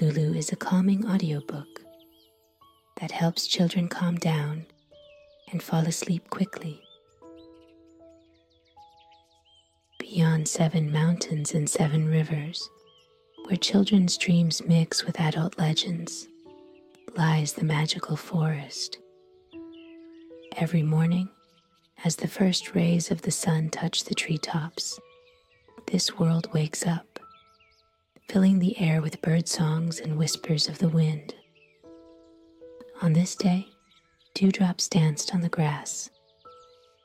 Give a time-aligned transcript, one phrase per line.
[0.00, 1.80] Lulu is a calming audiobook
[3.00, 4.66] that helps children calm down
[5.50, 6.82] and fall asleep quickly.
[9.98, 12.68] Beyond seven mountains and seven rivers,
[13.46, 16.28] where children's dreams mix with adult legends,
[17.16, 18.98] lies the magical forest.
[20.56, 21.30] Every morning,
[22.04, 24.98] as the first rays of the sun touch the treetops,
[25.86, 27.15] this world wakes up,
[28.28, 31.34] filling the air with bird songs and whispers of the wind.
[33.02, 33.68] On this day,
[34.34, 36.10] dewdrops danced on the grass,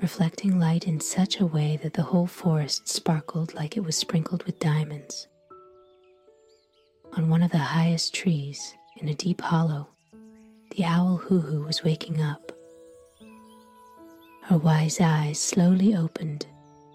[0.00, 4.44] reflecting light in such a way that the whole forest sparkled like it was sprinkled
[4.44, 5.26] with diamonds.
[7.14, 9.88] On one of the highest trees, in a deep hollow,
[10.72, 12.52] the owl Hoo Hoo was waking up.
[14.42, 16.46] Her wise eyes slowly opened,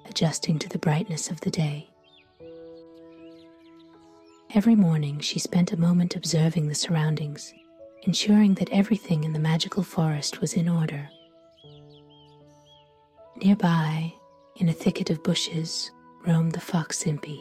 [0.06, 1.91] adjusting to the brightness of the day.
[4.54, 7.54] Every morning she spent a moment observing the surroundings,
[8.04, 11.08] ensuring that everything in the magical forest was in order.
[13.38, 14.14] Nearby,
[14.58, 15.90] in a thicket of bushes,
[16.28, 17.40] roamed the fox Impy.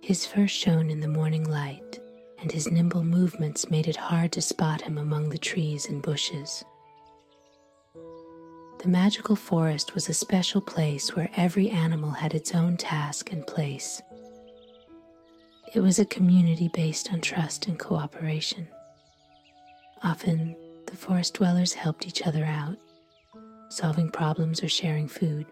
[0.00, 2.00] His fur shone in the morning light,
[2.38, 6.64] and his nimble movements made it hard to spot him among the trees and bushes.
[8.78, 13.46] The magical forest was a special place where every animal had its own task and
[13.46, 14.00] place.
[15.72, 18.68] It was a community based on trust and cooperation.
[20.02, 22.76] Often, the forest dwellers helped each other out,
[23.68, 25.46] solving problems or sharing food.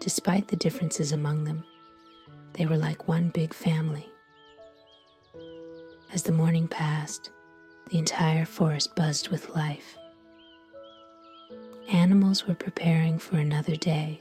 [0.00, 1.64] Despite the differences among them,
[2.54, 4.06] they were like one big family.
[6.12, 7.30] As the morning passed,
[7.90, 9.96] the entire forest buzzed with life.
[11.90, 14.20] Animals were preparing for another day,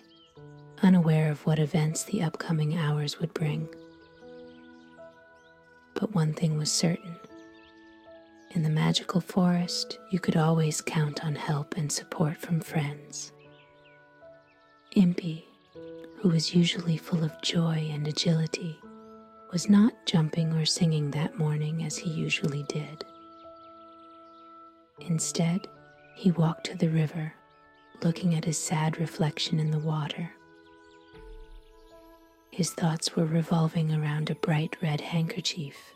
[0.82, 3.68] unaware of what events the upcoming hours would bring.
[5.94, 7.16] But one thing was certain.
[8.52, 13.31] In the magical forest, you could always count on help and support from friends.
[14.96, 15.44] Impy,
[16.18, 18.78] who was usually full of joy and agility,
[19.51, 23.06] was not jumping or singing that morning as he usually did.
[25.00, 25.68] Instead,
[26.16, 27.34] he walked to the river
[28.03, 30.31] looking at his sad reflection in the water.
[32.51, 35.94] His thoughts were revolving around a bright red handkerchief.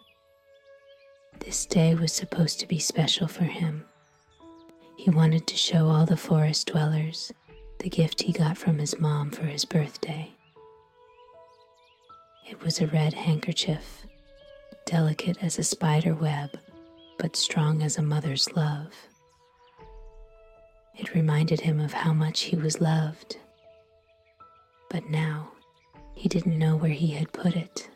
[1.40, 3.84] This day was supposed to be special for him.
[4.98, 7.34] He wanted to show all the forest dwellers
[7.80, 10.32] the gift he got from his mom for his birthday.
[12.50, 14.06] It was a red handkerchief,
[14.86, 16.58] delicate as a spider web,
[17.20, 18.94] but strong as a mother's love.
[20.98, 23.38] It reminded him of how much he was loved.
[24.90, 25.52] But now
[26.16, 27.90] he didn't know where he had put it.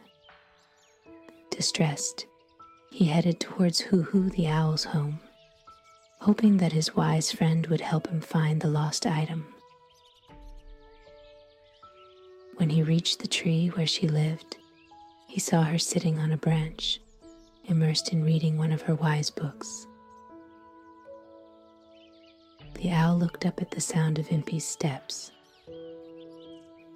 [1.50, 2.25] Distressed,
[2.91, 5.19] he headed towards Hoo Hoo the owl's home,
[6.19, 9.46] hoping that his wise friend would help him find the lost item.
[12.57, 14.57] When he reached the tree where she lived,
[15.28, 17.00] he saw her sitting on a branch,
[17.66, 19.88] immersed in reading one of her wise books.
[22.75, 25.31] The owl looked up at the sound of Impy's steps.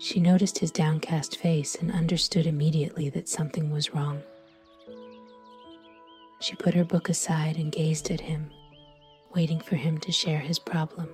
[0.03, 4.21] She noticed his downcast face and understood immediately that something was wrong.
[6.41, 8.51] She put her book aside and gazed at him,
[9.33, 11.07] waiting for him to share his problem.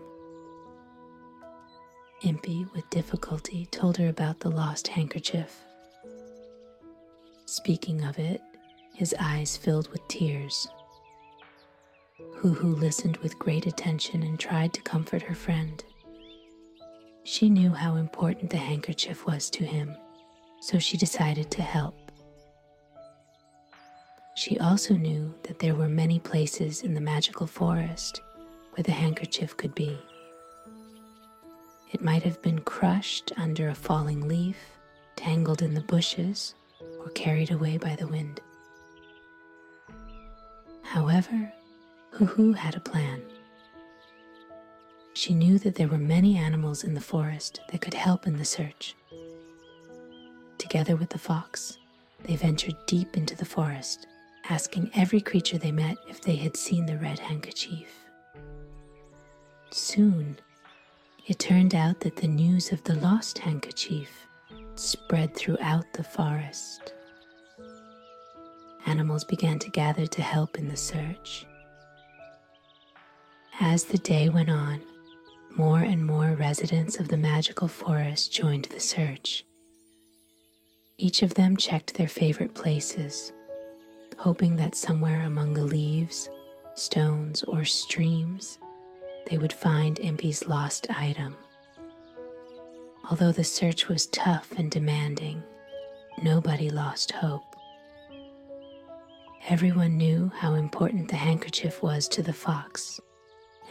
[2.24, 5.56] Impy, with difficulty, told her about the lost handkerchief.
[7.46, 8.42] Speaking of it,
[8.96, 10.68] his eyes filled with tears.
[12.38, 15.84] Hoo Hoo listened with great attention and tried to comfort her friend.
[17.24, 19.96] She knew how important the handkerchief was to him,
[20.62, 21.96] so she decided to help.
[24.36, 28.22] She also knew that there were many places in the magical forest
[28.74, 29.98] where the handkerchief could be.
[31.92, 34.58] It might have been crushed under a falling leaf,
[35.16, 36.56] tangled in the bushes,
[37.00, 38.40] or carried away by the wind.
[40.84, 41.52] However,
[42.12, 43.22] Hoo Hoo had a plan.
[45.14, 48.46] She knew that there were many animals in the forest that could help in the
[48.46, 48.96] search.
[50.58, 51.78] Together with the fox,
[52.24, 54.08] they ventured deep into the forest,
[54.50, 57.88] asking every creature they met if they had seen the red handkerchief.
[59.72, 60.38] Soon,
[61.28, 64.10] it turned out that the news of the lost handkerchief
[64.76, 66.94] spread throughout the forest.
[68.86, 71.46] Animals began to gather to help in the search.
[73.60, 74.82] As the day went on,
[75.56, 79.46] more and more residents of the magical forest joined the search.
[80.98, 83.32] Each of them checked their favorite places,
[84.18, 86.30] hoping that somewhere among the leaves,
[86.76, 88.60] stones, or streams,
[89.30, 91.36] they would find Impy's lost item.
[93.10, 95.42] Although the search was tough and demanding,
[96.22, 97.44] nobody lost hope.
[99.48, 103.00] Everyone knew how important the handkerchief was to the fox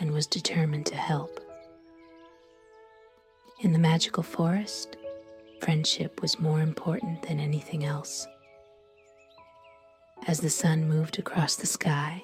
[0.01, 1.41] and was determined to help.
[3.61, 4.97] In the magical forest,
[5.61, 8.25] friendship was more important than anything else.
[10.29, 12.23] As the sun moved across the sky,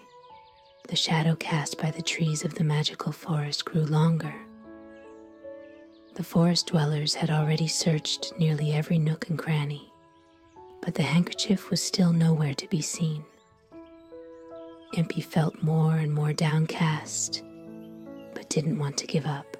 [0.88, 4.32] the shadow cast by the trees of the magical forest grew longer.
[6.14, 9.92] The forest dwellers had already searched nearly every nook and cranny,
[10.82, 13.24] but the handkerchief was still nowhere to be seen.
[14.94, 17.42] Impy felt more and more downcast,
[18.34, 19.56] but didn't want to give up.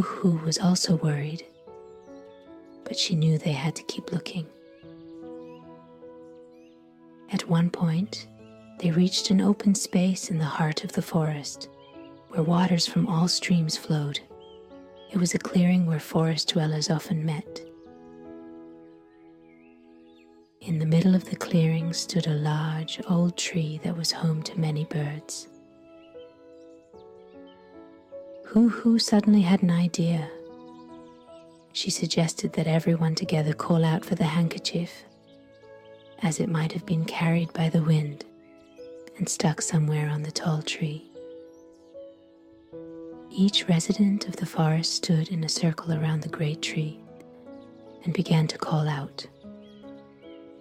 [0.00, 1.44] Hoo was also worried,
[2.84, 4.46] but she knew they had to keep looking.
[7.30, 8.28] At one point,
[8.78, 11.68] they reached an open space in the heart of the forest
[12.28, 14.20] where waters from all streams flowed.
[15.10, 17.60] It was a clearing where forest dwellers often met.
[20.62, 24.58] In the middle of the clearing stood a large old tree that was home to
[24.58, 25.48] many birds.
[28.52, 30.28] Hoo Hoo suddenly had an idea.
[31.72, 35.04] She suggested that everyone together call out for the handkerchief,
[36.22, 38.26] as it might have been carried by the wind
[39.16, 41.10] and stuck somewhere on the tall tree.
[43.30, 47.00] Each resident of the forest stood in a circle around the great tree
[48.04, 49.26] and began to call out.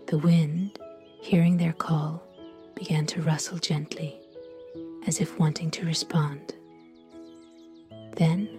[0.07, 0.79] The wind,
[1.19, 2.23] hearing their call,
[2.73, 4.17] began to rustle gently,
[5.07, 6.53] as if wanting to respond.
[8.15, 8.49] Then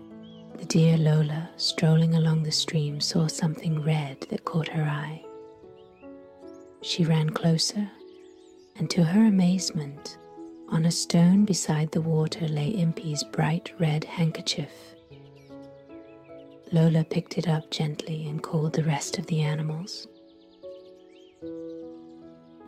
[0.58, 5.25] the deer Lola, strolling along the stream, saw something red that caught her eye.
[6.82, 7.90] She ran closer,
[8.76, 10.19] and to her amazement,
[10.69, 14.70] on a stone beside the water lay Impy's bright red handkerchief.
[16.72, 20.06] Lola picked it up gently and called the rest of the animals.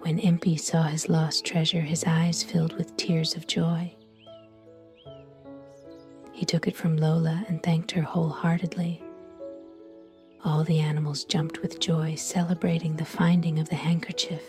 [0.00, 3.94] When Impy saw his lost treasure, his eyes filled with tears of joy.
[6.34, 9.00] He took it from Lola and thanked her wholeheartedly.
[10.44, 14.42] All the animals jumped with joy, celebrating the finding of the handkerchief.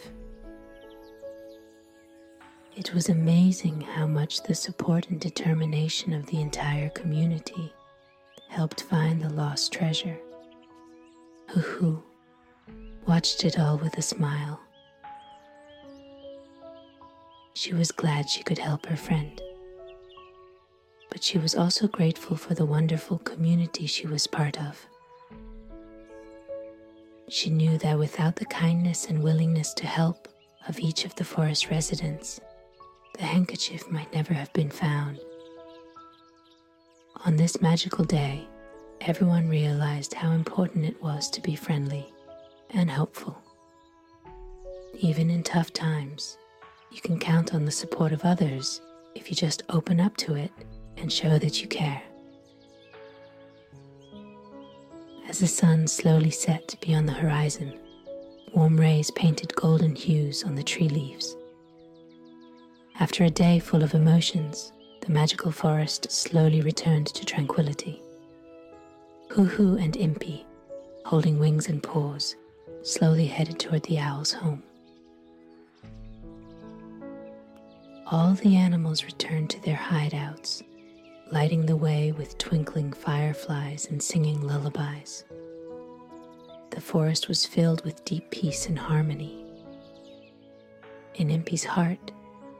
[2.75, 7.71] It was amazing how much the support and determination of the entire community
[8.49, 10.17] helped find the lost treasure.
[11.49, 12.03] Hoo
[13.05, 14.59] watched it all with a smile.
[17.53, 19.39] She was glad she could help her friend
[21.15, 24.85] but she was also grateful for the wonderful community she was part of.
[27.29, 30.27] She knew that without the kindness and willingness to help
[30.67, 32.41] of each of the forest residents,
[33.17, 35.21] the handkerchief might never have been found.
[37.25, 38.45] On this magical day,
[38.99, 42.11] everyone realized how important it was to be friendly
[42.71, 43.41] and helpful.
[44.99, 46.37] Even in tough times,
[46.91, 48.81] you can count on the support of others
[49.15, 50.51] if you just open up to it
[51.05, 52.01] and show that you care.
[55.29, 57.77] As the sun slowly set beyond the horizon,
[58.55, 61.37] warm rays painted golden hues on the tree leaves.
[62.99, 64.71] After a day full of emotions,
[65.01, 68.01] the magical forest slowly returned to tranquility.
[69.29, 70.43] Hoo Hoo and Impy,
[71.05, 72.35] holding wings and paws,
[72.81, 74.63] slowly headed toward the owl's home.
[78.07, 80.63] All the animals returned to their hideouts
[81.31, 85.23] lighting the way with twinkling fireflies and singing lullabies.
[86.69, 89.45] The forest was filled with deep peace and harmony.
[91.15, 92.11] In Impy's heart,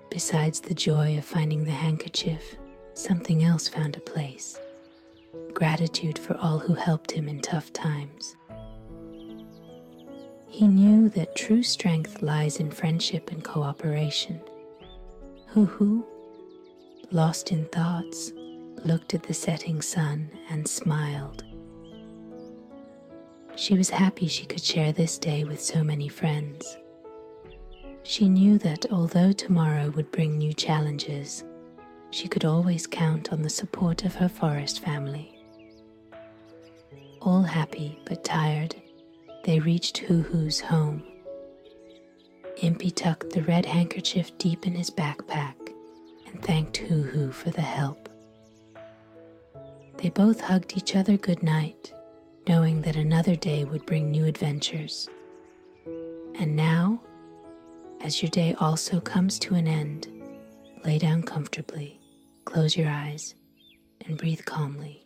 [0.10, 2.56] besides the joy of finding the handkerchief,
[2.94, 4.60] something else found a place
[5.54, 8.36] gratitude for all who helped him in tough times.
[10.48, 14.40] He knew that true strength lies in friendship and cooperation.
[15.48, 16.06] Hoo Hoo,
[17.12, 18.32] lost in thoughts,
[18.84, 21.44] looked at the setting sun and smiled.
[23.56, 26.78] She was happy she could share this day with so many friends.
[28.04, 31.44] She knew that although tomorrow would bring new challenges,
[32.12, 35.40] she could always count on the support of her forest family.
[37.22, 38.76] All happy but tired,
[39.44, 41.04] they reached Hoo Hoo's home.
[42.62, 45.56] Impy tucked the red handkerchief deep in his backpack
[46.28, 48.10] and thanked Hoo Hoo for the help.
[49.98, 51.94] They both hugged each other goodnight,
[52.48, 55.10] knowing that another day would bring new adventures.
[56.36, 57.02] And now,
[58.02, 60.08] as your day also comes to an end,
[60.84, 62.00] lay down comfortably,
[62.44, 63.36] close your eyes,
[64.06, 65.06] and breathe calmly.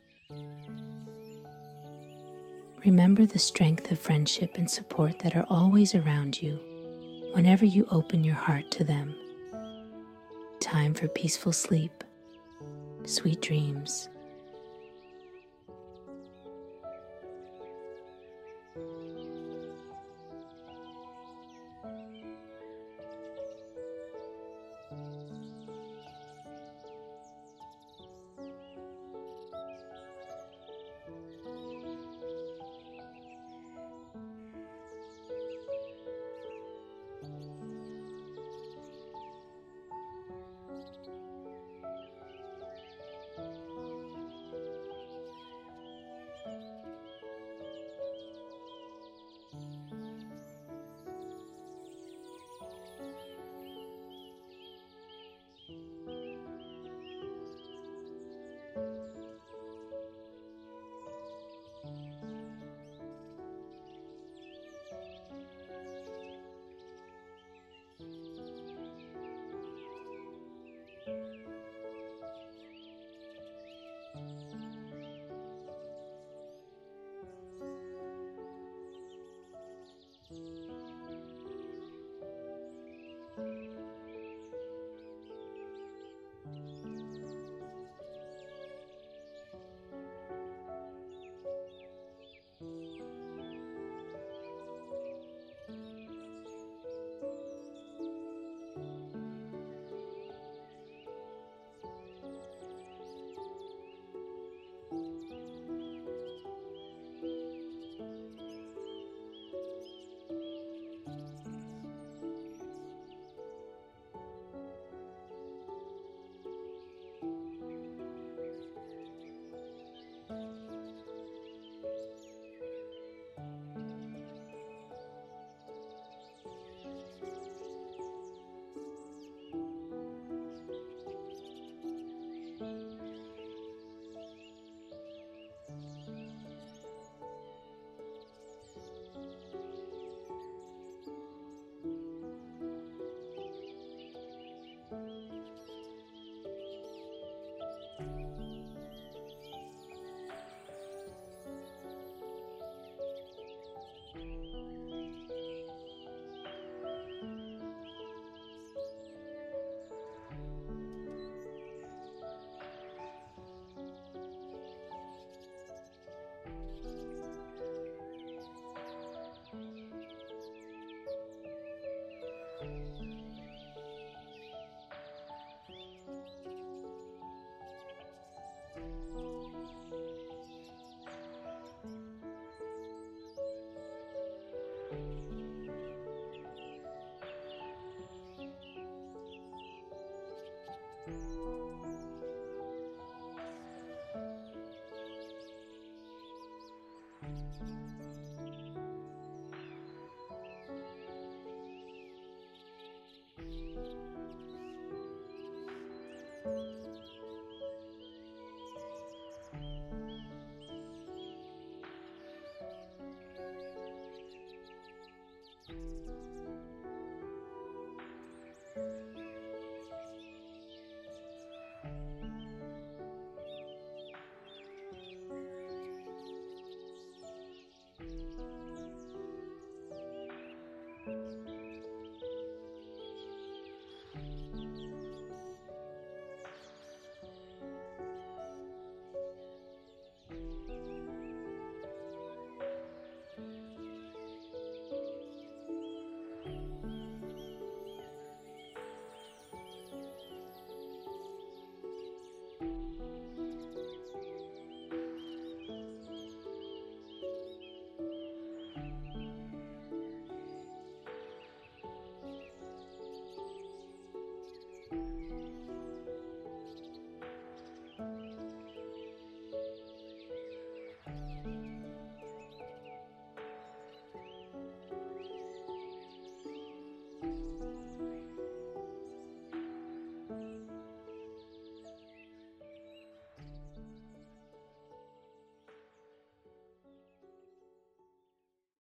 [2.86, 6.60] Remember the strength of friendship and support that are always around you
[7.34, 9.14] whenever you open your heart to them.
[10.60, 12.04] Time for peaceful sleep,
[13.06, 14.10] sweet dreams,